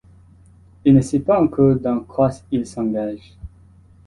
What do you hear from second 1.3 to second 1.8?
encore